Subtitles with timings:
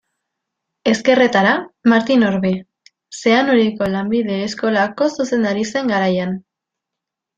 [0.91, 1.51] Ezkerretara,
[1.93, 2.53] Martin Orbe,
[3.19, 6.35] Zeanuriko lanbide eskolako zuzendari zen garaian.